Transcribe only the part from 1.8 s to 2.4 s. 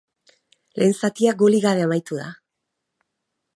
amaitu da.